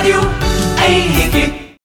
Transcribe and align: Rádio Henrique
Rádio 0.00 0.18
Henrique 0.88 1.69